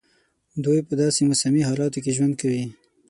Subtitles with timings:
[0.63, 2.63] دوی په داسي موسمي حالاتو کې ژوند کوي.